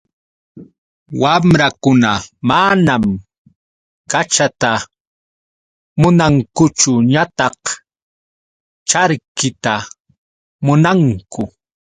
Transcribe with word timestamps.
Wamrakuna 1.21 2.11
manam 2.49 3.03
kachata 4.11 4.71
munankuchu 5.99 6.91
ñataq 7.13 7.59
charkita 8.89 9.73
munanku. 10.65 11.43